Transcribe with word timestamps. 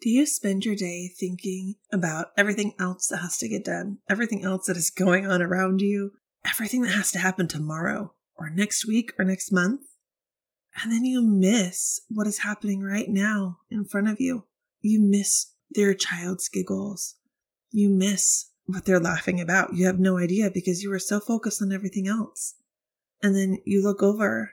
Do 0.00 0.08
you 0.08 0.24
spend 0.24 0.64
your 0.64 0.76
day 0.76 1.08
thinking 1.08 1.74
about 1.92 2.28
everything 2.36 2.72
else 2.78 3.06
that 3.08 3.18
has 3.18 3.36
to 3.38 3.48
get 3.48 3.64
done, 3.64 3.98
everything 4.08 4.44
else 4.44 4.66
that 4.66 4.76
is 4.76 4.90
going 4.90 5.26
on 5.26 5.42
around 5.42 5.82
you, 5.82 6.12
everything 6.44 6.82
that 6.82 6.94
has 6.94 7.12
to 7.12 7.18
happen 7.18 7.48
tomorrow 7.48 8.14
or 8.36 8.48
next 8.48 8.86
week 8.86 9.12
or 9.18 9.24
next 9.26 9.52
month? 9.52 9.82
And 10.82 10.90
then 10.90 11.04
you 11.04 11.20
miss 11.20 12.00
what 12.08 12.26
is 12.26 12.38
happening 12.38 12.80
right 12.80 13.08
now 13.08 13.58
in 13.70 13.84
front 13.84 14.08
of 14.08 14.20
you. 14.20 14.44
You 14.80 15.00
miss 15.02 15.52
their 15.70 15.92
child's 15.92 16.48
giggles. 16.48 17.16
You 17.70 17.90
miss 17.90 18.50
what 18.64 18.86
they're 18.86 19.00
laughing 19.00 19.40
about. 19.40 19.74
You 19.74 19.86
have 19.86 20.00
no 20.00 20.16
idea 20.16 20.50
because 20.50 20.82
you 20.82 20.88
were 20.88 20.98
so 20.98 21.20
focused 21.20 21.60
on 21.60 21.72
everything 21.72 22.08
else. 22.08 22.54
And 23.22 23.36
then 23.36 23.58
you 23.66 23.82
look 23.82 24.02
over 24.02 24.52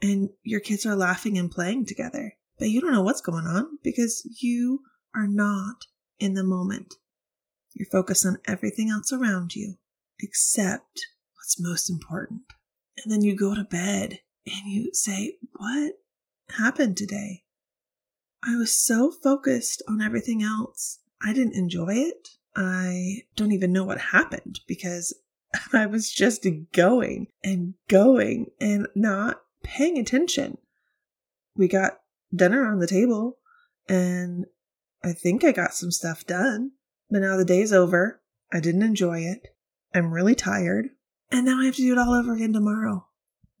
and 0.00 0.30
your 0.42 0.60
kids 0.60 0.84
are 0.84 0.96
laughing 0.96 1.38
and 1.38 1.50
playing 1.50 1.86
together, 1.86 2.34
but 2.62 2.70
you 2.70 2.80
don't 2.80 2.92
know 2.92 3.02
what's 3.02 3.20
going 3.20 3.44
on 3.44 3.76
because 3.82 4.24
you 4.40 4.82
are 5.16 5.26
not 5.26 5.86
in 6.20 6.34
the 6.34 6.44
moment. 6.44 6.94
You're 7.74 7.88
focused 7.90 8.24
on 8.24 8.38
everything 8.44 8.88
else 8.88 9.12
around 9.12 9.56
you 9.56 9.78
except 10.20 11.08
what's 11.34 11.58
most 11.58 11.90
important. 11.90 12.42
And 13.02 13.12
then 13.12 13.22
you 13.22 13.36
go 13.36 13.56
to 13.56 13.64
bed 13.64 14.20
and 14.46 14.62
you 14.66 14.90
say, 14.92 15.38
What 15.56 15.94
happened 16.56 16.96
today? 16.96 17.42
I 18.44 18.54
was 18.54 18.80
so 18.80 19.10
focused 19.10 19.82
on 19.88 20.00
everything 20.00 20.44
else. 20.44 21.00
I 21.20 21.32
didn't 21.32 21.56
enjoy 21.56 21.94
it. 21.94 22.28
I 22.54 23.22
don't 23.34 23.50
even 23.50 23.72
know 23.72 23.82
what 23.82 24.12
happened 24.12 24.60
because 24.68 25.12
I 25.72 25.86
was 25.86 26.12
just 26.12 26.46
going 26.72 27.26
and 27.42 27.74
going 27.88 28.52
and 28.60 28.86
not 28.94 29.40
paying 29.64 29.98
attention. 29.98 30.58
We 31.56 31.66
got 31.66 31.98
dinner 32.34 32.66
on 32.66 32.78
the 32.78 32.86
table 32.86 33.38
and 33.88 34.46
I 35.04 35.12
think 35.12 35.44
I 35.44 35.52
got 35.52 35.74
some 35.74 35.90
stuff 35.90 36.24
done, 36.26 36.72
but 37.10 37.20
now 37.20 37.36
the 37.36 37.44
day's 37.44 37.72
over. 37.72 38.22
I 38.52 38.60
didn't 38.60 38.82
enjoy 38.82 39.20
it. 39.20 39.48
I'm 39.94 40.12
really 40.12 40.34
tired. 40.34 40.90
And 41.30 41.46
now 41.46 41.60
I 41.60 41.66
have 41.66 41.76
to 41.76 41.82
do 41.82 41.92
it 41.92 41.98
all 41.98 42.14
over 42.14 42.34
again 42.34 42.52
tomorrow. 42.52 43.06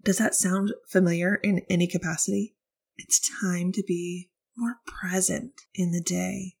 Does 0.02 0.18
that 0.18 0.34
sound 0.34 0.72
familiar 0.88 1.36
in 1.36 1.62
any 1.68 1.86
capacity? 1.86 2.54
It's 2.96 3.20
time 3.40 3.72
to 3.72 3.82
be 3.86 4.30
more 4.56 4.76
present 4.86 5.62
in 5.74 5.92
the 5.92 6.02
day. 6.02 6.54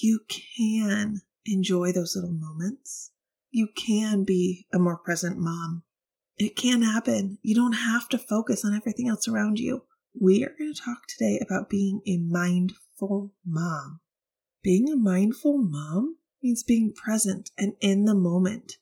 You 0.00 0.20
can 0.28 1.22
enjoy 1.44 1.92
those 1.92 2.16
little 2.16 2.32
moments. 2.32 3.12
You 3.50 3.68
can 3.74 4.24
be 4.24 4.66
a 4.72 4.78
more 4.78 4.98
present 4.98 5.38
mom. 5.38 5.84
It 6.36 6.56
can 6.56 6.82
happen. 6.82 7.38
You 7.42 7.54
don't 7.54 7.72
have 7.72 8.08
to 8.10 8.18
focus 8.18 8.64
on 8.64 8.74
everything 8.74 9.08
else 9.08 9.28
around 9.28 9.58
you. 9.58 9.84
We 10.18 10.44
are 10.44 10.54
going 10.58 10.72
to 10.72 10.80
talk 10.80 11.06
today 11.06 11.38
about 11.44 11.68
being 11.68 12.00
a 12.06 12.16
mindful 12.16 13.32
mom. 13.44 14.00
Being 14.62 14.88
a 14.90 14.96
mindful 14.96 15.58
mom 15.58 16.16
means 16.42 16.62
being 16.62 16.94
present 16.94 17.50
and 17.58 17.74
in 17.80 18.06
the 18.06 18.14
moment, 18.14 18.78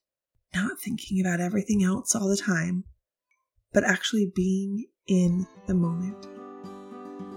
not 0.55 0.81
thinking 0.81 1.21
about 1.21 1.41
everything 1.41 1.83
else 1.83 2.15
all 2.15 2.29
the 2.29 2.37
time, 2.37 2.85
but 3.73 3.83
actually 3.83 4.31
being 4.33 4.87
in 5.09 5.47
the 5.67 5.75
moment. 5.75 6.34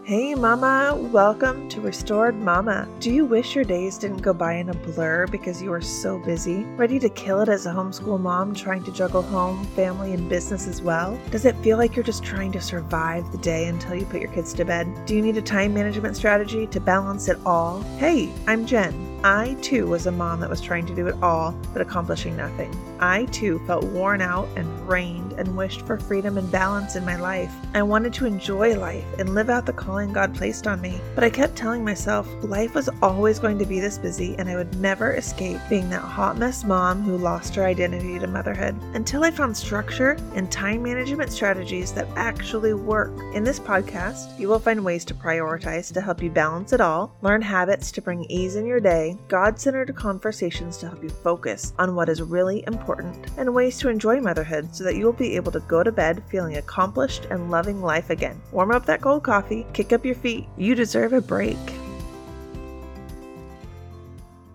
Hey, 0.08 0.36
Mama, 0.36 0.97
welcome 1.11 1.67
to 1.67 1.81
Restored 1.81 2.39
Mama. 2.39 2.88
Do 3.02 3.11
you 3.11 3.25
wish 3.25 3.55
your 3.55 3.66
days 3.66 3.97
didn't 3.97 4.22
go 4.22 4.31
by 4.31 4.53
in 4.53 4.69
a 4.69 4.73
blur 4.73 5.27
because 5.27 5.61
you 5.61 5.73
are 5.73 5.81
so 5.81 6.17
busy? 6.19 6.64
Ready 6.77 6.97
to 6.99 7.09
kill 7.09 7.41
it 7.41 7.49
as 7.49 7.66
a 7.66 7.72
homeschool 7.72 8.17
mom 8.17 8.55
trying 8.55 8.86
to 8.86 8.91
juggle 8.94 9.22
home, 9.22 9.66
family, 9.75 10.14
and 10.14 10.30
business 10.30 10.66
as 10.66 10.81
well? 10.81 11.19
Does 11.30 11.44
it 11.44 11.58
feel 11.58 11.77
like 11.77 11.94
you're 11.94 12.05
just 12.05 12.23
trying 12.23 12.53
to 12.53 12.61
survive 12.61 13.30
the 13.33 13.38
day 13.39 13.67
until 13.67 13.95
you 13.95 14.05
put 14.05 14.22
your 14.22 14.31
kids 14.31 14.53
to 14.53 14.64
bed? 14.64 14.88
Do 15.05 15.14
you 15.14 15.22
need 15.22 15.36
a 15.36 15.41
time 15.41 15.73
management 15.73 16.16
strategy 16.16 16.67
to 16.67 16.80
balance 16.80 17.27
it 17.27 17.38
all? 17.45 17.81
Hey, 17.97 18.31
I'm 18.47 18.66
Jen. 18.66 19.16
I 19.23 19.55
too 19.61 19.87
was 19.87 20.05
a 20.05 20.11
mom 20.11 20.39
that 20.41 20.49
was 20.49 20.61
trying 20.61 20.85
to 20.85 20.95
do 20.95 21.07
it 21.07 21.15
all 21.23 21.51
but 21.73 21.81
accomplishing 21.81 22.37
nothing. 22.37 22.73
I 22.99 23.25
too 23.25 23.59
felt 23.65 23.83
worn 23.85 24.21
out 24.21 24.47
and 24.55 24.75
drained 24.85 25.33
and 25.33 25.55
wished 25.55 25.81
for 25.81 25.97
freedom 25.97 26.37
and 26.37 26.52
balance 26.52 26.95
in 26.95 27.05
my 27.05 27.15
life. 27.15 27.53
I 27.73 27.83
wanted 27.83 28.14
to 28.14 28.25
enjoy 28.25 28.77
life 28.77 29.05
and 29.19 29.36
live 29.36 29.49
out 29.49 29.65
the 29.65 29.73
calling 29.73 30.14
God 30.14 30.36
placed 30.36 30.67
on 30.67 30.81
me. 30.81 30.99
But 31.15 31.23
I 31.23 31.30
kept 31.30 31.55
telling 31.55 31.83
myself 31.83 32.27
life 32.43 32.73
was 32.73 32.89
always 33.02 33.39
going 33.39 33.59
to 33.59 33.65
be 33.65 33.80
this 33.80 33.97
busy 33.97 34.36
and 34.37 34.49
I 34.49 34.55
would 34.55 34.80
never 34.80 35.14
escape 35.14 35.59
being 35.69 35.89
that 35.89 36.02
hot 36.02 36.37
mess 36.37 36.63
mom 36.63 37.02
who 37.02 37.17
lost 37.17 37.55
her 37.55 37.65
identity 37.65 38.19
to 38.19 38.27
motherhood 38.27 38.75
until 38.93 39.23
I 39.23 39.31
found 39.31 39.55
structure 39.55 40.17
and 40.36 40.52
time 40.52 40.83
management 40.83 41.31
strategies 41.31 41.92
that 41.93 42.08
actually 42.15 42.73
work. 42.73 43.11
In 43.33 43.43
this 43.43 43.59
podcast, 43.59 44.39
you 44.39 44.47
will 44.47 44.59
find 44.59 44.83
ways 44.83 45.05
to 45.05 45.13
prioritize 45.13 45.92
to 45.93 46.02
help 46.02 46.21
you 46.21 46.30
balance 46.30 46.73
it 46.73 46.81
all, 46.81 47.15
learn 47.21 47.42
habits 47.42 47.92
to 47.93 48.02
bring 48.02 48.25
ease 48.25 48.55
in 48.55 48.65
your 48.65 48.80
day 48.80 49.06
God 49.27 49.59
centered 49.59 49.95
conversations 49.95 50.77
to 50.77 50.87
help 50.89 51.03
you 51.03 51.09
focus 51.09 51.73
on 51.77 51.95
what 51.95 52.09
is 52.09 52.21
really 52.21 52.63
important, 52.65 53.27
and 53.37 53.53
ways 53.53 53.77
to 53.79 53.89
enjoy 53.89 54.19
motherhood 54.19 54.75
so 54.75 54.83
that 54.83 54.95
you 54.95 55.05
will 55.05 55.13
be 55.13 55.35
able 55.35 55.51
to 55.51 55.59
go 55.61 55.83
to 55.83 55.91
bed 55.91 56.23
feeling 56.29 56.57
accomplished 56.57 57.25
and 57.29 57.51
loving 57.51 57.81
life 57.81 58.09
again. 58.09 58.41
Warm 58.51 58.71
up 58.71 58.85
that 58.85 59.01
cold 59.01 59.23
coffee, 59.23 59.65
kick 59.73 59.93
up 59.93 60.05
your 60.05 60.15
feet. 60.15 60.47
You 60.57 60.75
deserve 60.75 61.13
a 61.13 61.21
break. 61.21 61.57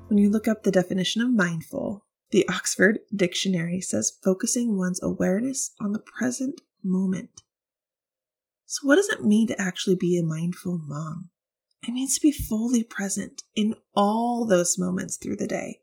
When 0.09 0.19
you 0.19 0.29
look 0.29 0.47
up 0.47 0.63
the 0.63 0.71
definition 0.71 1.23
of 1.23 1.31
mindful, 1.31 2.05
the 2.33 2.47
Oxford 2.49 3.01
Dictionary 3.15 3.81
says 3.81 4.19
focusing 4.23 4.77
one's 4.77 5.03
awareness 5.03 5.73
on 5.81 5.93
the 5.93 5.99
present 5.99 6.61
moment. 6.83 7.43
So, 8.67 8.87
what 8.87 8.97
does 8.97 9.09
it 9.09 9.25
mean 9.25 9.49
to 9.49 9.61
actually 9.61 9.97
be 9.97 10.19
a 10.19 10.23
mindful 10.23 10.79
mom? 10.79 11.29
It 11.87 11.93
means 11.93 12.15
to 12.15 12.21
be 12.21 12.33
fully 12.33 12.85
present 12.85 13.43
in 13.57 13.75
all 13.95 14.47
those 14.47 14.79
moments 14.79 15.17
through 15.17 15.37
the 15.37 15.49
day 15.49 15.81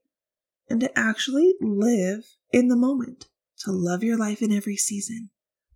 and 0.70 0.80
to 0.80 0.98
actually 0.98 1.56
live 1.60 2.24
in 2.54 2.70
the 2.70 2.78
moment, 2.78 3.28
to 3.60 3.72
love 3.72 4.04
your 4.04 4.18
life 4.18 4.42
in 4.42 4.52
every 4.52 4.78
season, 4.78 5.30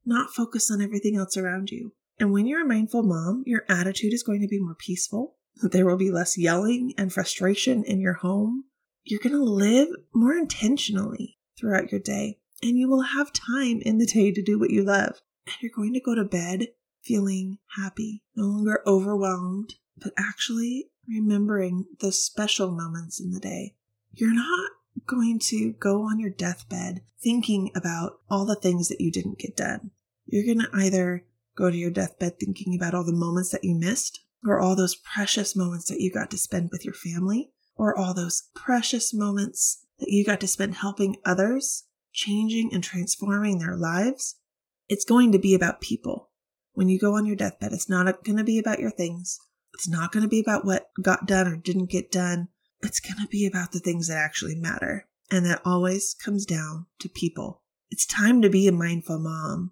not 0.05 0.33
focus 0.33 0.71
on 0.71 0.81
everything 0.81 1.17
else 1.17 1.35
around 1.35 1.71
you. 1.71 1.93
And 2.19 2.31
when 2.31 2.45
you're 2.45 2.63
a 2.63 2.67
mindful 2.67 3.03
mom, 3.03 3.43
your 3.45 3.65
attitude 3.67 4.13
is 4.13 4.23
going 4.23 4.41
to 4.41 4.47
be 4.47 4.59
more 4.59 4.75
peaceful. 4.75 5.35
There 5.61 5.85
will 5.85 5.97
be 5.97 6.09
less 6.09 6.37
yelling 6.37 6.93
and 6.97 7.13
frustration 7.13 7.83
in 7.83 7.99
your 7.99 8.13
home. 8.13 8.63
You're 9.03 9.19
going 9.19 9.35
to 9.35 9.43
live 9.43 9.89
more 10.13 10.33
intentionally 10.33 11.37
throughout 11.59 11.91
your 11.91 11.99
day, 12.01 12.39
and 12.61 12.77
you 12.77 12.89
will 12.89 13.01
have 13.01 13.33
time 13.33 13.81
in 13.81 13.97
the 13.97 14.05
day 14.05 14.31
to 14.31 14.41
do 14.41 14.57
what 14.57 14.71
you 14.71 14.83
love. 14.83 15.21
And 15.45 15.55
you're 15.61 15.71
going 15.75 15.93
to 15.93 15.99
go 15.99 16.15
to 16.15 16.23
bed 16.23 16.69
feeling 17.03 17.59
happy, 17.75 18.23
no 18.35 18.45
longer 18.45 18.81
overwhelmed, 18.87 19.75
but 19.97 20.13
actually 20.17 20.89
remembering 21.07 21.85
those 21.99 22.23
special 22.23 22.71
moments 22.71 23.19
in 23.19 23.31
the 23.31 23.39
day. 23.39 23.75
You're 24.11 24.33
not 24.33 24.71
going 25.07 25.39
to 25.39 25.73
go 25.73 26.03
on 26.03 26.19
your 26.19 26.29
deathbed 26.29 27.01
thinking 27.21 27.71
about 27.75 28.19
all 28.29 28.45
the 28.45 28.55
things 28.55 28.89
that 28.89 29.01
you 29.01 29.11
didn't 29.11 29.39
get 29.39 29.55
done. 29.55 29.91
You're 30.25 30.45
going 30.45 30.65
to 30.65 30.77
either 30.77 31.25
go 31.55 31.69
to 31.69 31.77
your 31.77 31.91
deathbed 31.91 32.39
thinking 32.39 32.75
about 32.75 32.93
all 32.93 33.03
the 33.03 33.13
moments 33.13 33.51
that 33.51 33.63
you 33.63 33.75
missed, 33.75 34.19
or 34.45 34.59
all 34.59 34.75
those 34.75 34.95
precious 34.95 35.55
moments 35.55 35.87
that 35.89 36.01
you 36.01 36.11
got 36.11 36.29
to 36.31 36.37
spend 36.37 36.69
with 36.71 36.83
your 36.83 36.93
family, 36.93 37.51
or 37.75 37.97
all 37.97 38.13
those 38.13 38.49
precious 38.55 39.13
moments 39.13 39.85
that 39.99 40.09
you 40.09 40.25
got 40.25 40.39
to 40.41 40.47
spend 40.47 40.75
helping 40.75 41.17
others, 41.25 41.85
changing 42.11 42.73
and 42.73 42.83
transforming 42.83 43.59
their 43.59 43.75
lives. 43.75 44.35
It's 44.89 45.05
going 45.05 45.31
to 45.31 45.39
be 45.39 45.55
about 45.55 45.81
people. 45.81 46.29
When 46.73 46.89
you 46.89 46.99
go 46.99 47.15
on 47.15 47.25
your 47.25 47.35
deathbed, 47.35 47.71
it's 47.71 47.89
not 47.89 48.23
going 48.23 48.37
to 48.37 48.43
be 48.43 48.59
about 48.59 48.79
your 48.79 48.91
things. 48.91 49.39
It's 49.73 49.87
not 49.87 50.11
going 50.11 50.23
to 50.23 50.29
be 50.29 50.39
about 50.39 50.65
what 50.65 50.89
got 51.01 51.27
done 51.27 51.47
or 51.47 51.55
didn't 51.55 51.89
get 51.89 52.11
done. 52.11 52.49
It's 52.81 52.99
going 52.99 53.19
to 53.21 53.27
be 53.27 53.45
about 53.45 53.71
the 53.71 53.79
things 53.79 54.07
that 54.07 54.17
actually 54.17 54.55
matter. 54.55 55.07
And 55.31 55.45
that 55.45 55.61
always 55.65 56.13
comes 56.13 56.45
down 56.45 56.85
to 56.99 57.09
people. 57.09 57.61
It's 57.89 58.05
time 58.05 58.41
to 58.41 58.49
be 58.49 58.67
a 58.67 58.71
mindful 58.71 59.19
mom, 59.19 59.71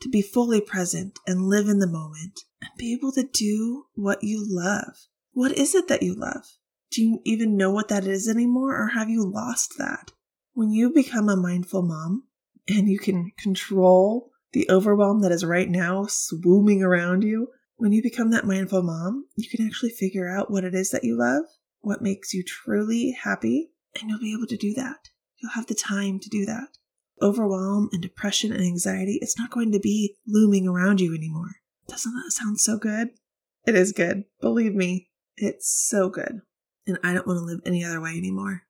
to 0.00 0.08
be 0.08 0.22
fully 0.22 0.60
present 0.60 1.18
and 1.26 1.48
live 1.48 1.68
in 1.68 1.78
the 1.78 1.86
moment 1.86 2.40
and 2.60 2.70
be 2.76 2.92
able 2.92 3.12
to 3.12 3.22
do 3.24 3.86
what 3.94 4.22
you 4.22 4.44
love. 4.46 5.06
What 5.32 5.52
is 5.52 5.74
it 5.74 5.88
that 5.88 6.02
you 6.02 6.14
love? 6.14 6.44
Do 6.90 7.02
you 7.02 7.20
even 7.24 7.56
know 7.56 7.70
what 7.70 7.88
that 7.88 8.06
is 8.06 8.28
anymore 8.28 8.76
or 8.76 8.88
have 8.88 9.08
you 9.08 9.24
lost 9.24 9.78
that? 9.78 10.12
When 10.52 10.70
you 10.70 10.92
become 10.92 11.28
a 11.28 11.36
mindful 11.36 11.82
mom 11.82 12.24
and 12.68 12.88
you 12.88 12.98
can 12.98 13.32
control 13.38 14.30
the 14.52 14.68
overwhelm 14.70 15.22
that 15.22 15.32
is 15.32 15.44
right 15.44 15.68
now 15.68 16.04
swooming 16.06 16.82
around 16.82 17.22
you, 17.22 17.48
when 17.82 17.90
you 17.90 18.00
become 18.00 18.30
that 18.30 18.46
mindful 18.46 18.80
mom, 18.80 19.26
you 19.34 19.48
can 19.48 19.66
actually 19.66 19.90
figure 19.90 20.28
out 20.28 20.52
what 20.52 20.62
it 20.62 20.72
is 20.72 20.92
that 20.92 21.02
you 21.02 21.18
love, 21.18 21.42
what 21.80 22.00
makes 22.00 22.32
you 22.32 22.44
truly 22.44 23.10
happy, 23.10 23.72
and 24.00 24.08
you'll 24.08 24.20
be 24.20 24.32
able 24.32 24.46
to 24.46 24.56
do 24.56 24.72
that. 24.72 25.08
You'll 25.38 25.50
have 25.50 25.66
the 25.66 25.74
time 25.74 26.20
to 26.20 26.28
do 26.28 26.46
that. 26.46 26.68
Overwhelm 27.20 27.88
and 27.90 28.00
depression 28.00 28.52
and 28.52 28.62
anxiety, 28.62 29.18
it's 29.20 29.36
not 29.36 29.50
going 29.50 29.72
to 29.72 29.80
be 29.80 30.14
looming 30.28 30.68
around 30.68 31.00
you 31.00 31.12
anymore. 31.12 31.56
Doesn't 31.88 32.14
that 32.14 32.30
sound 32.30 32.60
so 32.60 32.78
good? 32.78 33.08
It 33.66 33.74
is 33.74 33.90
good. 33.90 34.26
Believe 34.40 34.76
me, 34.76 35.08
it's 35.36 35.68
so 35.68 36.08
good. 36.08 36.42
And 36.86 37.00
I 37.02 37.12
don't 37.12 37.26
want 37.26 37.38
to 37.40 37.44
live 37.44 37.62
any 37.66 37.84
other 37.84 38.00
way 38.00 38.12
anymore. 38.12 38.62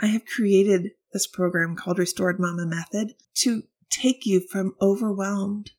I 0.00 0.06
have 0.06 0.22
created 0.26 0.92
this 1.12 1.26
program 1.26 1.74
called 1.74 1.98
Restored 1.98 2.38
Mama 2.38 2.66
Method 2.66 3.14
to 3.38 3.64
take 3.90 4.26
you 4.26 4.38
from 4.38 4.76
overwhelmed 4.80 5.72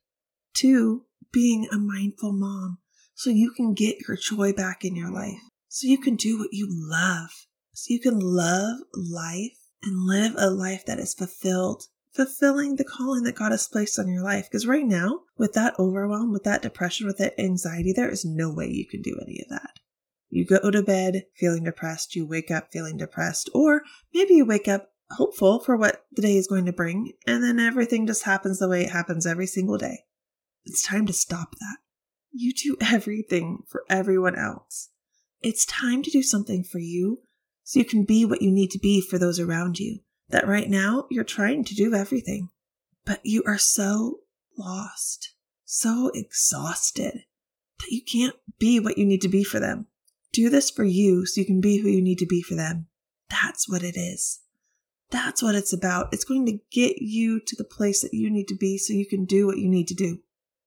to 0.56 1.06
being 1.32 1.66
a 1.72 1.78
mindful 1.78 2.32
mom 2.32 2.76
so 3.22 3.30
you 3.30 3.52
can 3.52 3.72
get 3.72 4.08
your 4.08 4.16
joy 4.16 4.52
back 4.52 4.84
in 4.84 4.96
your 4.96 5.10
life, 5.10 5.38
so 5.68 5.86
you 5.86 5.96
can 5.96 6.16
do 6.16 6.40
what 6.40 6.48
you 6.50 6.66
love, 6.68 7.30
so 7.72 7.94
you 7.94 8.00
can 8.00 8.18
love 8.18 8.80
life 8.94 9.56
and 9.80 10.08
live 10.08 10.34
a 10.36 10.50
life 10.50 10.84
that 10.86 10.98
is 10.98 11.14
fulfilled, 11.14 11.84
fulfilling 12.12 12.74
the 12.74 12.84
calling 12.84 13.22
that 13.22 13.36
God 13.36 13.52
has 13.52 13.68
placed 13.68 13.96
on 13.96 14.08
your 14.08 14.24
life. 14.24 14.48
Because 14.50 14.66
right 14.66 14.84
now, 14.84 15.20
with 15.38 15.52
that 15.52 15.78
overwhelm, 15.78 16.32
with 16.32 16.42
that 16.42 16.62
depression, 16.62 17.06
with 17.06 17.18
that 17.18 17.38
anxiety, 17.38 17.92
there 17.94 18.10
is 18.10 18.24
no 18.24 18.52
way 18.52 18.66
you 18.66 18.88
can 18.88 19.02
do 19.02 19.16
any 19.22 19.40
of 19.40 19.48
that. 19.50 19.78
You 20.28 20.44
go 20.44 20.72
to 20.72 20.82
bed 20.82 21.26
feeling 21.36 21.62
depressed, 21.62 22.16
you 22.16 22.26
wake 22.26 22.50
up 22.50 22.72
feeling 22.72 22.96
depressed, 22.96 23.48
or 23.54 23.82
maybe 24.12 24.34
you 24.34 24.44
wake 24.44 24.66
up 24.66 24.88
hopeful 25.12 25.60
for 25.60 25.76
what 25.76 26.06
the 26.10 26.22
day 26.22 26.36
is 26.36 26.48
going 26.48 26.64
to 26.64 26.72
bring, 26.72 27.12
and 27.24 27.44
then 27.44 27.60
everything 27.60 28.04
just 28.04 28.24
happens 28.24 28.58
the 28.58 28.68
way 28.68 28.82
it 28.82 28.90
happens 28.90 29.28
every 29.28 29.46
single 29.46 29.78
day. 29.78 30.00
It's 30.64 30.82
time 30.82 31.06
to 31.06 31.12
stop 31.12 31.52
that. 31.60 31.76
You 32.32 32.52
do 32.52 32.76
everything 32.92 33.64
for 33.68 33.84
everyone 33.88 34.36
else. 34.36 34.88
It's 35.42 35.66
time 35.66 36.02
to 36.02 36.10
do 36.10 36.22
something 36.22 36.64
for 36.64 36.78
you 36.78 37.20
so 37.64 37.78
you 37.78 37.84
can 37.84 38.04
be 38.04 38.24
what 38.24 38.42
you 38.42 38.50
need 38.50 38.70
to 38.70 38.78
be 38.78 39.00
for 39.00 39.18
those 39.18 39.38
around 39.38 39.78
you. 39.78 40.00
That 40.28 40.48
right 40.48 40.68
now 40.68 41.06
you're 41.10 41.24
trying 41.24 41.64
to 41.64 41.74
do 41.74 41.94
everything, 41.94 42.48
but 43.04 43.20
you 43.22 43.42
are 43.46 43.58
so 43.58 44.20
lost, 44.56 45.34
so 45.64 46.10
exhausted 46.14 47.24
that 47.80 47.90
you 47.90 48.02
can't 48.02 48.36
be 48.58 48.80
what 48.80 48.96
you 48.96 49.04
need 49.04 49.20
to 49.22 49.28
be 49.28 49.44
for 49.44 49.60
them. 49.60 49.88
Do 50.32 50.48
this 50.48 50.70
for 50.70 50.84
you 50.84 51.26
so 51.26 51.40
you 51.40 51.46
can 51.46 51.60
be 51.60 51.78
who 51.78 51.88
you 51.88 52.00
need 52.00 52.18
to 52.18 52.26
be 52.26 52.40
for 52.40 52.54
them. 52.54 52.86
That's 53.28 53.68
what 53.68 53.82
it 53.82 53.96
is. 53.96 54.40
That's 55.10 55.42
what 55.42 55.54
it's 55.54 55.74
about. 55.74 56.08
It's 56.12 56.24
going 56.24 56.46
to 56.46 56.58
get 56.70 57.02
you 57.02 57.38
to 57.40 57.56
the 57.56 57.64
place 57.64 58.00
that 58.00 58.14
you 58.14 58.30
need 58.30 58.48
to 58.48 58.56
be 58.56 58.78
so 58.78 58.94
you 58.94 59.06
can 59.06 59.26
do 59.26 59.46
what 59.46 59.58
you 59.58 59.68
need 59.68 59.88
to 59.88 59.94
do. 59.94 60.20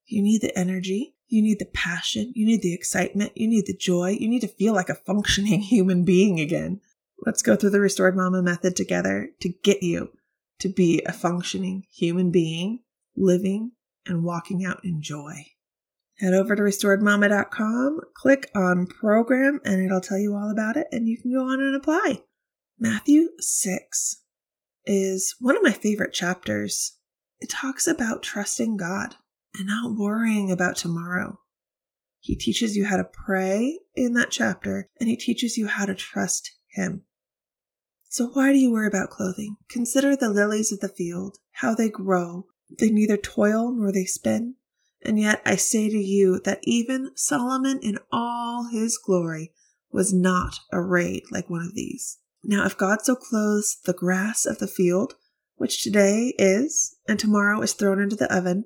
You 0.05 0.21
need 0.21 0.41
the 0.41 0.55
energy. 0.57 1.14
You 1.27 1.41
need 1.41 1.59
the 1.59 1.65
passion. 1.65 2.31
You 2.35 2.45
need 2.45 2.61
the 2.61 2.73
excitement. 2.73 3.31
You 3.35 3.47
need 3.47 3.65
the 3.65 3.75
joy. 3.75 4.11
You 4.11 4.27
need 4.27 4.41
to 4.41 4.47
feel 4.47 4.73
like 4.73 4.89
a 4.89 4.95
functioning 4.95 5.59
human 5.61 6.03
being 6.03 6.39
again. 6.39 6.81
Let's 7.25 7.41
go 7.41 7.55
through 7.55 7.71
the 7.71 7.79
Restored 7.79 8.15
Mama 8.15 8.41
method 8.41 8.75
together 8.75 9.29
to 9.41 9.49
get 9.63 9.81
you 9.81 10.09
to 10.59 10.69
be 10.69 11.01
a 11.05 11.11
functioning 11.11 11.83
human 11.91 12.31
being, 12.31 12.83
living 13.15 13.71
and 14.05 14.23
walking 14.23 14.63
out 14.63 14.83
in 14.83 15.01
joy. 15.01 15.47
Head 16.19 16.33
over 16.33 16.55
to 16.55 16.61
restoredmama.com, 16.61 17.99
click 18.15 18.49
on 18.55 18.87
program, 18.87 19.59
and 19.65 19.83
it'll 19.83 19.99
tell 19.99 20.17
you 20.17 20.33
all 20.33 20.49
about 20.49 20.77
it, 20.77 20.87
and 20.91 21.07
you 21.07 21.17
can 21.17 21.33
go 21.33 21.45
on 21.45 21.59
and 21.59 21.75
apply. 21.75 22.21
Matthew 22.79 23.29
6 23.39 24.21
is 24.85 25.35
one 25.39 25.57
of 25.57 25.63
my 25.63 25.71
favorite 25.71 26.13
chapters. 26.13 26.97
It 27.39 27.49
talks 27.49 27.85
about 27.85 28.23
trusting 28.23 28.77
God 28.77 29.15
and 29.57 29.67
not 29.67 29.95
worrying 29.95 30.51
about 30.51 30.75
tomorrow. 30.75 31.39
He 32.19 32.35
teaches 32.35 32.75
you 32.75 32.85
how 32.85 32.97
to 32.97 33.03
pray 33.03 33.79
in 33.95 34.13
that 34.13 34.31
chapter, 34.31 34.89
and 34.99 35.07
he 35.07 35.15
teaches 35.15 35.57
you 35.57 35.67
how 35.67 35.85
to 35.85 35.93
trust 35.93 36.51
him. 36.69 37.03
So 38.09 38.27
why 38.27 38.51
do 38.51 38.57
you 38.57 38.71
worry 38.71 38.87
about 38.87 39.09
clothing? 39.09 39.57
Consider 39.69 40.15
the 40.15 40.29
lilies 40.29 40.71
of 40.71 40.79
the 40.79 40.89
field, 40.89 41.37
how 41.51 41.75
they 41.75 41.89
grow. 41.89 42.47
They 42.79 42.89
neither 42.89 43.17
toil 43.17 43.71
nor 43.71 43.91
they 43.91 44.05
spin. 44.05 44.55
And 45.03 45.19
yet 45.19 45.41
I 45.45 45.55
say 45.55 45.89
to 45.89 45.97
you 45.97 46.39
that 46.45 46.61
even 46.63 47.11
Solomon 47.15 47.79
in 47.83 47.99
all 48.11 48.69
his 48.71 48.97
glory 48.97 49.51
was 49.91 50.13
not 50.13 50.59
arrayed 50.73 51.23
like 51.29 51.49
one 51.49 51.61
of 51.61 51.75
these. 51.75 52.17
Now, 52.43 52.65
if 52.65 52.77
God 52.77 52.99
so 53.03 53.15
clothes 53.15 53.77
the 53.85 53.93
grass 53.93 54.45
of 54.45 54.59
the 54.59 54.67
field, 54.67 55.13
which 55.57 55.83
today 55.83 56.33
is, 56.37 56.97
and 57.07 57.19
tomorrow 57.19 57.61
is 57.61 57.73
thrown 57.73 58.01
into 58.01 58.15
the 58.15 58.33
oven, 58.35 58.65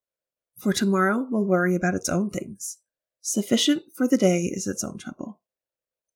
for 0.61 0.73
tomorrow 0.73 1.25
will 1.29 1.45
worry 1.45 1.75
about 1.75 1.95
its 1.95 2.07
own 2.07 2.29
things. 2.29 2.77
Sufficient 3.21 3.81
for 3.95 4.07
the 4.07 4.17
day 4.17 4.43
is 4.43 4.67
its 4.67 4.83
own 4.83 4.97
trouble. 4.97 5.41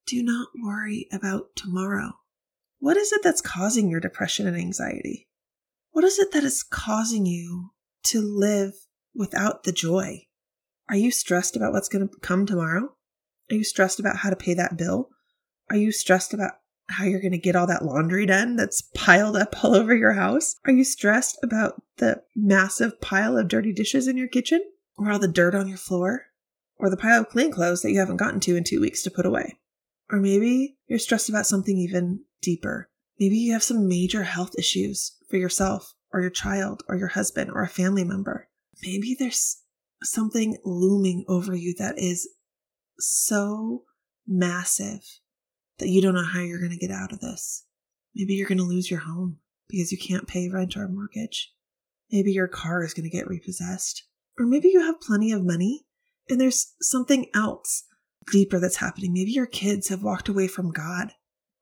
Do 0.06 0.22
not 0.22 0.50
worry 0.64 1.08
about 1.12 1.56
tomorrow. 1.56 2.12
What 2.78 2.96
is 2.96 3.12
it 3.12 3.22
that's 3.24 3.42
causing 3.42 3.90
your 3.90 4.00
depression 4.00 4.46
and 4.46 4.56
anxiety? 4.56 5.28
What 5.92 6.06
is 6.06 6.20
it 6.20 6.32
that 6.34 6.44
is 6.44 6.62
causing 6.62 7.26
you 7.26 7.72
to 8.04 8.22
live 8.22 8.74
without 9.16 9.64
the 9.64 9.72
joy? 9.72 10.28
Are 10.90 10.96
you 10.96 11.10
stressed 11.10 11.56
about 11.56 11.74
what's 11.74 11.90
going 11.90 12.08
to 12.08 12.20
come 12.20 12.46
tomorrow? 12.46 12.96
Are 13.50 13.56
you 13.56 13.64
stressed 13.64 14.00
about 14.00 14.18
how 14.18 14.30
to 14.30 14.36
pay 14.36 14.54
that 14.54 14.78
bill? 14.78 15.10
Are 15.72 15.78
you 15.78 15.92
stressed 15.92 16.34
about 16.34 16.52
how 16.88 17.06
you're 17.06 17.22
going 17.22 17.32
to 17.32 17.38
get 17.38 17.56
all 17.56 17.68
that 17.68 17.84
laundry 17.84 18.26
done 18.26 18.56
that's 18.56 18.84
piled 18.94 19.36
up 19.36 19.64
all 19.64 19.76
over 19.76 19.96
your 19.96 20.14
house? 20.14 20.56
Are 20.66 20.72
you 20.72 20.84
stressed 20.84 21.38
about 21.44 21.82
the 21.98 22.22
massive 22.36 23.02
pile 23.02 23.38
of 23.38 23.48
dirty 23.48 23.74
dishes 23.74 24.08
in 24.08 24.18
your 24.18 24.28
kitchen? 24.28 24.62
Or 24.98 25.12
all 25.12 25.20
the 25.20 25.28
dirt 25.28 25.56
on 25.56 25.68
your 25.68 25.78
floor? 25.78 26.28
Or 26.78 26.90
the 26.90 26.98
pile 26.98 27.22
of 27.22 27.30
clean 27.30 27.52
clothes 27.52 27.82
that 27.82 27.92
you 27.92 28.00
haven't 28.00 28.18
gotten 28.18 28.40
to 28.42 28.56
in 28.56 28.64
two 28.64 28.82
weeks 28.82 29.02
to 29.04 29.12
put 29.12 29.26
away? 29.26 29.58
Or 30.12 30.20
maybe 30.20 30.78
you're 30.88 31.00
stressed 31.00 31.30
about 31.30 31.48
something 31.48 31.78
even 31.78 32.22
deeper. 32.42 32.90
Maybe 33.20 33.38
you 33.38 33.54
have 33.54 33.64
some 33.64 33.88
major 33.88 34.24
health 34.24 34.54
issues 34.58 35.18
for 35.30 35.38
yourself 35.38 35.94
or 36.14 36.22
your 36.22 36.30
child 36.30 36.84
or 36.88 36.96
your 36.96 37.10
husband 37.10 37.50
or 37.52 37.64
a 37.64 37.68
family 37.68 38.04
member. 38.04 38.50
Maybe 38.84 39.16
there's 39.18 39.62
something 40.04 40.58
looming 40.64 41.26
over 41.28 41.56
you 41.56 41.74
that 41.78 41.98
is 41.98 42.30
so 43.00 43.84
massive 44.28 45.02
that 45.80 45.90
you 45.90 46.02
don't 46.02 46.16
know 46.16 46.24
how 46.26 46.40
you're 46.40 46.60
going 46.60 46.72
to 46.72 46.78
get 46.78 46.92
out 46.92 47.12
of 47.12 47.20
this. 47.20 47.66
Maybe 48.16 48.34
you're 48.34 48.48
going 48.48 48.58
to 48.60 48.64
lose 48.64 48.90
your 48.90 49.02
home 49.02 49.40
because 49.68 49.92
you 49.92 49.98
can't 49.98 50.28
pay 50.28 50.50
rent 50.50 50.78
or 50.78 50.88
mortgage. 50.88 51.54
Maybe 52.12 52.32
your 52.32 52.48
car 52.48 52.84
is 52.84 52.94
going 52.94 53.10
to 53.10 53.16
get 53.16 53.28
repossessed. 53.28 54.06
Or 54.40 54.46
maybe 54.46 54.70
you 54.70 54.82
have 54.82 55.02
plenty 55.02 55.32
of 55.32 55.44
money 55.44 55.86
and 56.30 56.40
there's 56.40 56.74
something 56.82 57.28
else 57.34 57.84
deeper 58.32 58.60
that's 58.60 58.78
happening. 58.78 59.14
Maybe 59.14 59.32
your 59.32 59.46
kids 59.46 59.90
have 59.90 60.04
walked 60.04 60.30
away 60.30 60.48
from 60.48 60.72
God, 60.72 61.12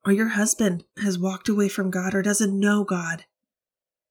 or 0.04 0.12
your 0.12 0.28
husband 0.28 0.84
has 1.02 1.18
walked 1.18 1.48
away 1.48 1.68
from 1.68 1.90
God 1.90 2.14
or 2.14 2.22
doesn't 2.22 2.58
know 2.58 2.84
God. 2.84 3.24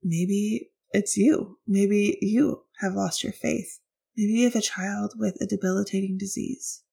Maybe 0.03 0.71
it's 0.91 1.17
you. 1.17 1.59
Maybe 1.67 2.17
you 2.21 2.63
have 2.79 2.93
lost 2.93 3.23
your 3.23 3.33
faith. 3.33 3.79
Maybe 4.15 4.33
you 4.33 4.45
have 4.45 4.55
a 4.55 4.61
child 4.61 5.13
with 5.17 5.37
a 5.41 5.47
debilitating 5.47 6.17
disease. 6.17 6.83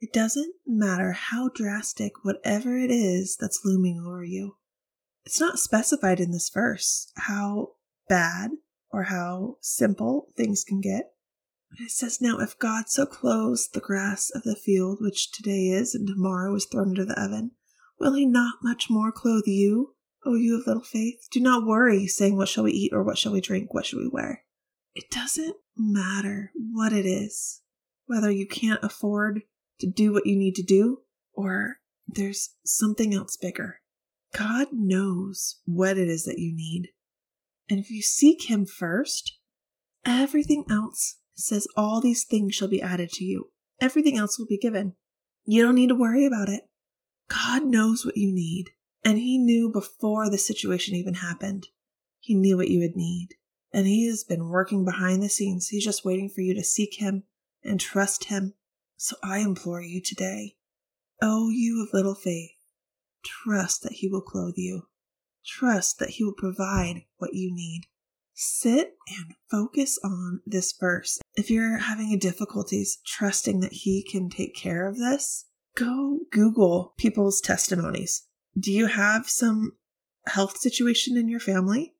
It 0.00 0.12
doesn't 0.12 0.54
matter 0.66 1.12
how 1.12 1.48
drastic 1.48 2.12
whatever 2.22 2.76
it 2.76 2.90
is 2.90 3.36
that's 3.40 3.64
looming 3.64 4.02
over 4.04 4.24
you. 4.24 4.56
It's 5.24 5.40
not 5.40 5.58
specified 5.58 6.20
in 6.20 6.30
this 6.30 6.50
verse 6.50 7.10
how 7.16 7.72
bad 8.08 8.50
or 8.90 9.04
how 9.04 9.56
simple 9.60 10.28
things 10.36 10.64
can 10.64 10.80
get. 10.80 11.12
It 11.78 11.90
says, 11.90 12.20
Now 12.20 12.38
if 12.38 12.58
God 12.58 12.84
so 12.88 13.06
clothes 13.06 13.68
the 13.72 13.80
grass 13.80 14.30
of 14.34 14.42
the 14.42 14.54
field, 14.54 14.98
which 15.00 15.32
today 15.32 15.68
is 15.68 15.94
and 15.94 16.06
tomorrow 16.06 16.54
is 16.54 16.66
thrown 16.66 16.90
into 16.90 17.04
the 17.04 17.20
oven, 17.20 17.52
will 17.98 18.14
he 18.14 18.24
not 18.24 18.56
much 18.62 18.88
more 18.88 19.10
clothe 19.10 19.46
you, 19.46 19.94
O 20.24 20.34
you 20.34 20.60
of 20.60 20.66
little 20.66 20.82
faith? 20.82 21.26
Do 21.30 21.40
not 21.40 21.66
worry, 21.66 22.06
saying, 22.06 22.36
What 22.36 22.48
shall 22.48 22.64
we 22.64 22.72
eat, 22.72 22.92
or 22.92 23.02
what 23.02 23.18
shall 23.18 23.32
we 23.32 23.40
drink, 23.40 23.74
what 23.74 23.86
shall 23.86 23.98
we 23.98 24.08
wear? 24.08 24.44
It 24.94 25.10
doesn't 25.10 25.56
matter 25.76 26.52
what 26.54 26.92
it 26.92 27.04
is, 27.04 27.62
whether 28.06 28.30
you 28.30 28.46
can't 28.46 28.82
afford 28.82 29.42
to 29.80 29.90
do 29.90 30.12
what 30.12 30.26
you 30.26 30.36
need 30.36 30.54
to 30.56 30.62
do, 30.62 31.02
or 31.32 31.76
there's 32.06 32.54
something 32.64 33.14
else 33.14 33.36
bigger. 33.36 33.80
God 34.36 34.68
knows 34.72 35.60
what 35.64 35.98
it 35.98 36.08
is 36.08 36.24
that 36.24 36.38
you 36.38 36.54
need. 36.54 36.90
And 37.68 37.78
if 37.78 37.90
you 37.90 38.02
seek 38.02 38.48
Him 38.50 38.66
first, 38.66 39.38
everything 40.04 40.64
else 40.70 41.18
says 41.34 41.66
all 41.76 42.00
these 42.00 42.24
things 42.24 42.54
shall 42.54 42.68
be 42.68 42.82
added 42.82 43.10
to 43.10 43.24
you. 43.24 43.50
Everything 43.80 44.16
else 44.16 44.38
will 44.38 44.46
be 44.46 44.58
given. 44.58 44.94
You 45.44 45.62
don't 45.62 45.74
need 45.74 45.88
to 45.88 45.94
worry 45.94 46.26
about 46.26 46.48
it. 46.48 46.62
God 47.28 47.64
knows 47.64 48.04
what 48.04 48.16
you 48.16 48.32
need. 48.32 48.70
And 49.04 49.18
He 49.18 49.38
knew 49.38 49.70
before 49.70 50.30
the 50.30 50.38
situation 50.38 50.94
even 50.94 51.14
happened. 51.14 51.68
He 52.20 52.34
knew 52.34 52.56
what 52.56 52.68
you 52.68 52.80
would 52.80 52.96
need. 52.96 53.28
And 53.72 53.86
He 53.86 54.08
has 54.08 54.24
been 54.24 54.48
working 54.48 54.84
behind 54.84 55.22
the 55.22 55.28
scenes. 55.28 55.68
He's 55.68 55.84
just 55.84 56.04
waiting 56.04 56.28
for 56.28 56.40
you 56.40 56.54
to 56.54 56.64
seek 56.64 56.96
Him 56.98 57.24
and 57.62 57.80
trust 57.80 58.24
Him 58.24 58.54
so 58.96 59.16
I 59.22 59.38
implore 59.38 59.82
you 59.82 60.00
today, 60.02 60.56
O 61.22 61.50
you 61.50 61.82
of 61.82 61.92
little 61.92 62.14
faith, 62.14 62.50
trust 63.24 63.82
that 63.82 63.94
He 63.94 64.08
will 64.08 64.22
clothe 64.22 64.54
you. 64.56 64.82
Trust 65.46 65.98
that 65.98 66.10
He 66.10 66.24
will 66.24 66.34
provide 66.36 67.04
what 67.18 67.34
you 67.34 67.54
need. 67.54 67.82
Sit 68.34 68.94
and 69.08 69.34
focus 69.50 69.98
on 70.04 70.40
this 70.44 70.72
verse. 70.72 71.18
If 71.36 71.50
you're 71.50 71.78
having 71.78 72.18
difficulties 72.18 72.98
trusting 73.06 73.60
that 73.60 73.72
He 73.72 74.02
can 74.02 74.28
take 74.28 74.54
care 74.54 74.86
of 74.86 74.98
this, 74.98 75.46
go 75.74 76.20
Google 76.32 76.94
people's 76.98 77.40
testimonies. 77.40 78.26
Do 78.58 78.72
you 78.72 78.86
have 78.86 79.28
some 79.28 79.72
health 80.26 80.58
situation 80.58 81.16
in 81.16 81.28
your 81.28 81.40
family? 81.40 81.94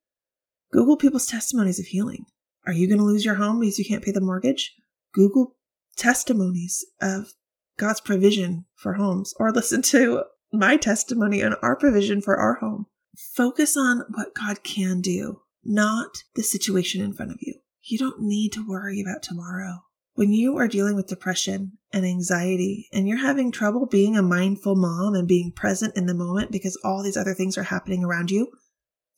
Google 0.72 0.96
people's 0.96 1.26
testimonies 1.26 1.78
of 1.78 1.86
healing. 1.86 2.26
Are 2.66 2.72
you 2.72 2.88
going 2.88 2.98
to 2.98 3.04
lose 3.04 3.24
your 3.24 3.36
home 3.36 3.60
because 3.60 3.78
you 3.78 3.84
can't 3.84 4.04
pay 4.04 4.10
the 4.10 4.20
mortgage? 4.20 4.74
Google 5.12 5.55
testimonies 5.96 6.84
of 7.00 7.32
God's 7.76 8.00
provision 8.00 8.66
for 8.74 8.94
homes 8.94 9.34
or 9.38 9.52
listen 9.52 9.82
to 9.82 10.24
my 10.52 10.76
testimony 10.76 11.42
on 11.42 11.54
our 11.62 11.76
provision 11.76 12.20
for 12.20 12.36
our 12.36 12.54
home. 12.54 12.86
Focus 13.16 13.76
on 13.76 14.04
what 14.10 14.34
God 14.34 14.62
can 14.62 15.00
do, 15.00 15.42
not 15.64 16.24
the 16.34 16.42
situation 16.42 17.02
in 17.02 17.12
front 17.12 17.32
of 17.32 17.38
you. 17.40 17.54
You 17.82 17.98
don't 17.98 18.20
need 18.20 18.52
to 18.52 18.66
worry 18.66 19.00
about 19.00 19.22
tomorrow. 19.22 19.82
When 20.14 20.32
you 20.32 20.56
are 20.56 20.68
dealing 20.68 20.96
with 20.96 21.08
depression 21.08 21.72
and 21.92 22.06
anxiety 22.06 22.88
and 22.92 23.06
you're 23.06 23.18
having 23.18 23.52
trouble 23.52 23.86
being 23.86 24.16
a 24.16 24.22
mindful 24.22 24.74
mom 24.74 25.14
and 25.14 25.28
being 25.28 25.52
present 25.52 25.96
in 25.96 26.06
the 26.06 26.14
moment 26.14 26.50
because 26.50 26.80
all 26.82 27.02
these 27.02 27.18
other 27.18 27.34
things 27.34 27.58
are 27.58 27.64
happening 27.64 28.02
around 28.02 28.30
you, 28.30 28.48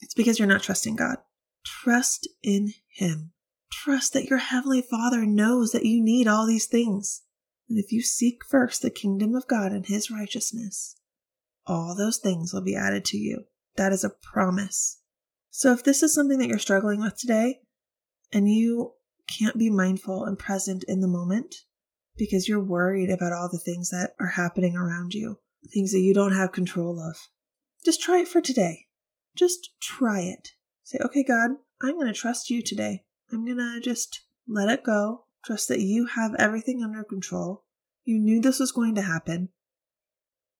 it's 0.00 0.14
because 0.14 0.38
you're 0.38 0.48
not 0.48 0.62
trusting 0.62 0.96
God. 0.96 1.18
Trust 1.64 2.28
in 2.42 2.72
Him. 2.88 3.32
Trust 3.70 4.12
that 4.12 4.26
your 4.26 4.38
Heavenly 4.38 4.82
Father 4.82 5.26
knows 5.26 5.72
that 5.72 5.84
you 5.84 6.02
need 6.02 6.26
all 6.26 6.46
these 6.46 6.66
things. 6.66 7.22
And 7.68 7.78
if 7.78 7.92
you 7.92 8.02
seek 8.02 8.44
first 8.48 8.82
the 8.82 8.90
kingdom 8.90 9.34
of 9.34 9.46
God 9.46 9.72
and 9.72 9.86
His 9.86 10.10
righteousness, 10.10 10.96
all 11.66 11.94
those 11.94 12.18
things 12.18 12.52
will 12.52 12.62
be 12.62 12.76
added 12.76 13.04
to 13.06 13.18
you. 13.18 13.44
That 13.76 13.92
is 13.92 14.04
a 14.04 14.10
promise. 14.10 15.00
So 15.50 15.72
if 15.72 15.84
this 15.84 16.02
is 16.02 16.14
something 16.14 16.38
that 16.38 16.48
you're 16.48 16.58
struggling 16.58 17.00
with 17.00 17.16
today 17.16 17.60
and 18.32 18.50
you 18.50 18.92
can't 19.28 19.58
be 19.58 19.70
mindful 19.70 20.24
and 20.24 20.38
present 20.38 20.84
in 20.88 21.00
the 21.00 21.08
moment 21.08 21.54
because 22.16 22.48
you're 22.48 22.62
worried 22.62 23.10
about 23.10 23.32
all 23.32 23.48
the 23.50 23.58
things 23.58 23.90
that 23.90 24.12
are 24.18 24.28
happening 24.28 24.76
around 24.76 25.14
you, 25.14 25.38
things 25.72 25.92
that 25.92 26.00
you 26.00 26.14
don't 26.14 26.34
have 26.34 26.52
control 26.52 27.00
of, 27.00 27.16
just 27.84 28.00
try 28.00 28.20
it 28.20 28.28
for 28.28 28.40
today. 28.40 28.86
Just 29.36 29.70
try 29.80 30.20
it. 30.20 30.48
Say, 30.82 30.98
okay, 31.04 31.22
God, 31.22 31.50
I'm 31.82 31.94
going 31.94 32.06
to 32.06 32.12
trust 32.12 32.50
you 32.50 32.62
today. 32.62 33.04
I'm 33.32 33.46
to 33.46 33.80
just 33.80 34.22
let 34.46 34.68
it 34.68 34.82
go. 34.82 35.24
Trust 35.44 35.68
that 35.68 35.80
you 35.80 36.06
have 36.06 36.34
everything 36.38 36.82
under 36.82 37.04
control. 37.04 37.64
You 38.04 38.18
knew 38.18 38.40
this 38.40 38.60
was 38.60 38.72
going 38.72 38.94
to 38.94 39.02
happen. 39.02 39.50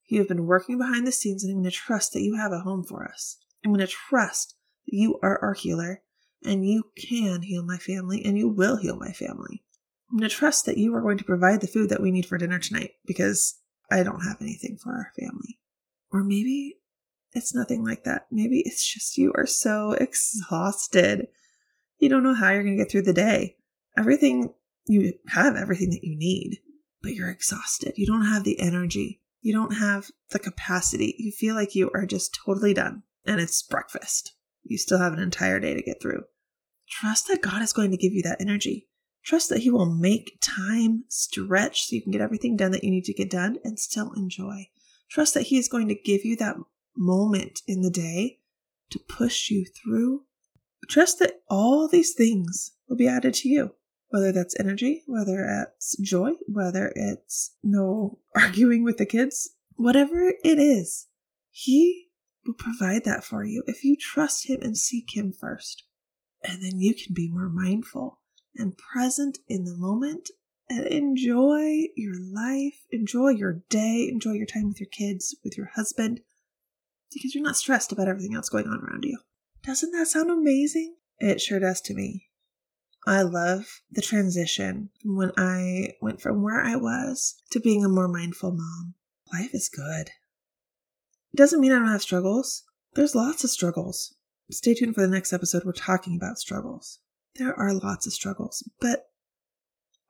You 0.07 0.21
have 0.21 0.29
been 0.29 0.47
working 0.47 0.79
behind 0.79 1.07
the 1.07 1.13
scenes, 1.13 1.45
and 1.45 1.57
I'm 1.57 1.65
to 1.65 1.71
trust 1.71 2.13
that 2.13 2.23
you 2.23 2.37
have 2.37 2.53
a 2.53 2.61
home 2.61 2.85
for 2.85 3.05
us. 3.05 3.39
I'm 3.65 3.75
to 3.77 3.87
trust 3.87 4.55
that 4.87 4.97
you 4.97 5.19
are 5.23 5.39
our 5.43 5.55
healer, 5.55 6.03
and 6.45 6.67
you 6.67 6.85
can 6.97 7.43
heal 7.43 7.65
my 7.65 7.77
family, 7.77 8.25
and 8.25 8.39
you 8.39 8.49
will 8.49 8.77
heal 8.77 8.97
my 8.97 9.13
family. 9.13 9.63
I'm 10.11 10.21
to 10.21 10.29
trust 10.29 10.65
that 10.67 10.79
you 10.79 10.95
are 10.95 11.03
going 11.03 11.19
to 11.19 11.25
provide 11.25 11.61
the 11.61 11.67
food 11.67 11.91
that 11.91 12.01
we 12.01 12.11
need 12.11 12.27
for 12.27 12.39
dinner 12.39 12.59
tonight 12.59 12.93
because 13.05 13.61
I 13.91 14.03
don't 14.03 14.25
have 14.25 14.39
anything 14.41 14.79
for 14.83 14.93
our 14.93 15.13
family. 15.19 15.59
Or 16.11 16.25
maybe 16.25 16.79
it's 17.33 17.55
nothing 17.55 17.85
like 17.85 18.05
that. 18.05 18.27
Maybe 18.31 18.63
it's 18.65 18.87
just 18.87 19.19
you 19.19 19.33
are 19.37 19.47
so 19.47 19.93
exhausted. 20.01 21.29
You 21.99 22.09
don't 22.09 22.23
know 22.23 22.35
how 22.35 22.51
you're 22.51 22.63
going 22.63 22.77
to 22.77 22.83
get 22.83 22.91
through 22.91 23.03
the 23.03 23.13
day. 23.13 23.57
Everything, 23.97 24.55
you 24.87 25.15
have 25.29 25.57
everything 25.57 25.91
that 25.91 26.05
you 26.05 26.17
need, 26.17 26.59
but 27.03 27.15
you're 27.15 27.31
exhausted. 27.31 27.95
You 27.97 28.07
don't 28.07 28.27
have 28.27 28.45
the 28.45 28.61
energy. 28.61 29.21
You 29.41 29.53
don't 29.53 29.75
have 29.75 30.11
the 30.31 30.39
capacity. 30.39 31.15
You 31.19 31.33
feel 31.33 31.55
like 31.55 31.75
you 31.75 31.91
are 31.95 32.07
just 32.07 32.39
totally 32.45 32.75
done 32.75 33.03
and 33.27 33.41
it's 33.41 33.63
breakfast. 33.63 34.35
You 34.65 34.79
still 34.79 34.99
have 34.99 35.13
an 35.13 35.19
entire 35.19 35.61
day 35.61 35.75
to 35.75 35.83
get 35.83 36.01
through. 36.01 36.25
Trust 36.89 37.29
that 37.29 37.43
God 37.43 37.63
is 37.63 37.73
going 37.73 37.91
to 37.91 37.97
give 37.97 38.13
you 38.13 38.23
that 38.23 38.41
energy. 38.41 38.89
Trust 39.25 39.51
that 39.51 39.61
He 39.61 39.71
will 39.71 39.93
make 39.93 40.39
time 40.41 41.05
stretch 41.09 41.87
so 41.87 41.97
you 41.97 42.03
can 42.03 42.13
get 42.13 42.21
everything 42.21 42.57
done 42.57 42.73
that 42.73 42.85
you 42.85 42.91
need 42.91 43.05
to 43.05 43.15
get 43.15 43.31
done 43.31 43.59
and 43.65 43.79
still 43.79 44.13
enjoy. 44.15 44.69
Trust 45.11 45.35
that 45.35 45.45
He 45.45 45.59
is 45.59 45.69
going 45.69 45.89
to 45.89 45.95
give 45.95 46.25
you 46.25 46.37
that 46.37 46.57
moment 46.97 47.61
in 47.67 47.83
the 47.83 47.91
day 47.91 48.41
to 48.91 48.99
push 48.99 49.51
you 49.51 49.67
through. 49.67 50.25
Trust 50.89 51.19
that 51.19 51.41
all 51.51 51.89
these 51.89 52.15
things 52.15 52.73
will 52.89 52.97
be 52.97 53.09
added 53.09 53.35
to 53.35 53.49
you, 53.49 53.75
whether 54.09 54.33
that's 54.33 54.59
energy, 54.59 55.03
whether 55.07 55.45
it's 55.45 55.97
joy, 55.99 56.33
whether 56.47 56.93
it's 56.95 57.55
no 57.63 58.19
arguing 58.35 58.85
with 58.85 58.97
the 58.97 59.07
kids, 59.07 59.51
whatever 59.77 60.33
it 60.45 60.59
is, 60.59 61.09
He 61.51 62.09
will 62.47 62.55
provide 62.55 63.05
that 63.05 63.25
for 63.25 63.45
you 63.45 63.63
if 63.67 63.85
you 63.85 63.97
trust 63.97 64.49
Him 64.49 64.61
and 64.63 64.77
seek 64.77 65.17
Him 65.17 65.33
first. 65.33 65.85
And 66.43 66.63
then 66.63 66.79
you 66.79 66.95
can 66.95 67.15
be 67.15 67.29
more 67.29 67.49
mindful 67.49 68.21
and 68.55 68.79
present 68.79 69.39
in 69.49 69.65
the 69.65 69.77
moment 69.77 70.31
and 70.71 70.87
enjoy 70.87 71.87
your 71.97 72.15
life, 72.33 72.85
enjoy 72.91 73.31
your 73.31 73.63
day, 73.69 74.09
enjoy 74.11 74.33
your 74.33 74.47
time 74.47 74.69
with 74.69 74.81
your 74.81 74.89
kids, 74.89 75.35
with 75.43 75.57
your 75.57 75.71
husband, 75.75 76.21
because 77.13 77.35
you're 77.35 77.45
not 77.45 77.57
stressed 77.57 77.93
about 77.93 78.09
everything 78.09 78.35
else 78.35 78.49
going 78.49 78.67
on 78.67 78.81
around 78.81 79.05
you. 79.05 79.19
Doesn't 79.69 79.91
that 79.91 80.07
sound 80.07 80.31
amazing? 80.31 80.97
It 81.19 81.43
sure 81.43 81.61
does 81.61 81.83
to 81.83 81.95
me. 81.95 82.31
I 83.07 83.21
love 83.21 83.83
the 83.91 84.01
transition 84.01 84.89
when 85.05 85.31
I 85.37 85.91
went 86.01 86.23
from 86.23 86.43
where 86.43 86.63
I 86.63 86.75
was 86.77 87.43
to 87.51 87.61
being 87.61 87.85
a 87.85 87.89
more 87.91 88.09
mindful 88.09 88.53
mom. 88.53 88.95
Life 89.31 89.51
is 89.53 89.69
good. 89.69 90.09
It 91.35 91.37
doesn't 91.37 91.61
mean 91.61 91.73
I 91.73 91.81
don't 91.81 91.89
have 91.89 92.01
struggles. 92.01 92.65
There's 92.95 93.15
lots 93.15 93.45
of 93.45 93.51
struggles. 93.51 94.15
Stay 94.51 94.73
tuned 94.73 94.95
for 94.95 95.03
the 95.03 95.07
next 95.07 95.35
episode. 95.35 95.65
We're 95.67 95.73
talking 95.73 96.17
about 96.17 96.39
struggles. 96.39 97.01
There 97.37 97.53
are 97.53 97.75
lots 97.75 98.07
of 98.07 98.15
struggles, 98.15 98.67
but 98.81 99.11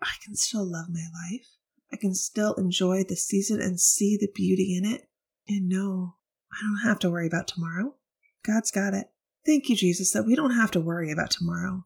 I 0.00 0.12
can 0.24 0.36
still 0.36 0.64
love 0.64 0.86
my 0.88 1.06
life. 1.32 1.48
I 1.92 1.96
can 1.96 2.14
still 2.14 2.54
enjoy 2.54 3.02
the 3.02 3.16
season 3.16 3.60
and 3.60 3.80
see 3.80 4.16
the 4.16 4.30
beauty 4.32 4.76
in 4.80 4.88
it 4.88 5.08
and 5.48 5.68
know 5.68 6.14
I 6.52 6.62
don't 6.62 6.88
have 6.88 7.00
to 7.00 7.10
worry 7.10 7.26
about 7.26 7.48
tomorrow. 7.48 7.96
God's 8.44 8.70
got 8.70 8.94
it. 8.94 9.08
Thank 9.46 9.68
you, 9.68 9.76
Jesus, 9.76 10.12
that 10.12 10.26
we 10.26 10.36
don't 10.36 10.54
have 10.54 10.70
to 10.72 10.80
worry 10.80 11.10
about 11.10 11.30
tomorrow. 11.30 11.84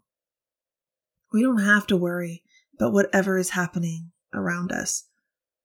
We 1.32 1.42
don't 1.42 1.62
have 1.62 1.86
to 1.88 1.96
worry 1.96 2.42
about 2.76 2.92
whatever 2.92 3.38
is 3.38 3.50
happening 3.50 4.10
around 4.34 4.72
us. 4.72 5.04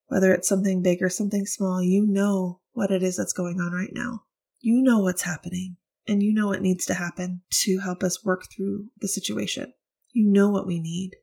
Whether 0.08 0.34
it's 0.34 0.48
something 0.48 0.82
big 0.82 1.02
or 1.02 1.10
something 1.10 1.46
small, 1.46 1.82
you 1.82 2.06
know 2.06 2.62
what 2.72 2.92
it 2.92 3.04
is 3.04 3.18
that's 3.18 3.34
going 3.34 3.60
on 3.60 3.74
right 3.74 3.92
now. 3.92 4.24
You 4.60 4.82
know 4.82 5.00
what's 5.00 5.24
happening, 5.24 5.78
and 6.08 6.24
you 6.24 6.34
know 6.34 6.48
what 6.48 6.62
needs 6.62 6.86
to 6.86 6.94
happen 6.94 7.42
to 7.64 7.80
help 7.80 8.04
us 8.04 8.24
work 8.24 8.46
through 8.50 8.88
the 9.00 9.08
situation. 9.08 9.74
You 10.12 10.30
know 10.30 10.50
what 10.50 10.68
we 10.68 10.80
need. 10.80 11.18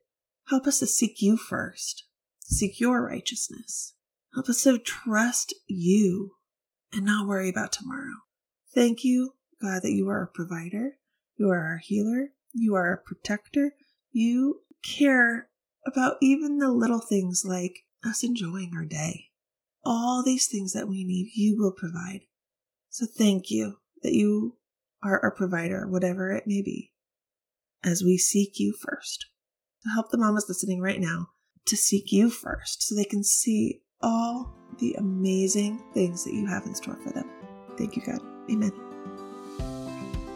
Help 0.49 0.67
us 0.67 0.79
to 0.79 0.87
seek 0.87 1.21
you 1.21 1.37
first, 1.37 2.05
seek 2.41 2.79
your 2.79 3.03
righteousness. 3.03 3.93
Help 4.35 4.49
us 4.49 4.63
to 4.63 4.77
trust 4.77 5.55
you 5.67 6.33
and 6.93 7.05
not 7.05 7.27
worry 7.27 7.49
about 7.49 7.71
tomorrow. 7.71 8.15
Thank 8.73 9.03
you, 9.03 9.34
God, 9.61 9.81
that 9.83 9.91
you 9.91 10.09
are 10.09 10.23
a 10.23 10.27
provider, 10.27 10.97
you 11.37 11.49
are 11.49 11.59
our 11.59 11.77
healer, 11.77 12.29
you 12.53 12.75
are 12.75 12.93
a 12.93 12.97
protector, 12.97 13.73
you 14.11 14.61
care 14.83 15.49
about 15.85 16.17
even 16.21 16.57
the 16.57 16.71
little 16.71 16.99
things 16.99 17.43
like 17.45 17.85
us 18.03 18.23
enjoying 18.23 18.71
our 18.75 18.85
day. 18.85 19.25
All 19.83 20.23
these 20.23 20.47
things 20.47 20.73
that 20.73 20.87
we 20.87 21.03
need, 21.03 21.31
you 21.35 21.57
will 21.57 21.71
provide. 21.71 22.21
So 22.89 23.05
thank 23.05 23.51
you 23.51 23.77
that 24.03 24.13
you 24.13 24.57
are 25.03 25.19
our 25.21 25.31
provider, 25.31 25.87
whatever 25.87 26.31
it 26.31 26.45
may 26.47 26.61
be, 26.61 26.91
as 27.83 28.03
we 28.03 28.17
seek 28.17 28.59
you 28.59 28.73
first. 28.73 29.27
To 29.83 29.89
help 29.91 30.09
the 30.09 30.17
mamas 30.17 30.45
listening 30.47 30.81
right 30.81 30.99
now 30.99 31.27
to 31.67 31.75
seek 31.75 32.11
you 32.11 32.29
first 32.29 32.83
so 32.83 32.95
they 32.95 33.03
can 33.03 33.23
see 33.23 33.81
all 34.01 34.53
the 34.79 34.93
amazing 34.95 35.83
things 35.93 36.23
that 36.23 36.33
you 36.33 36.47
have 36.47 36.65
in 36.65 36.75
store 36.75 36.97
for 37.03 37.11
them. 37.11 37.29
Thank 37.77 37.95
you, 37.95 38.01
God. 38.03 38.19
Amen. 38.49 38.84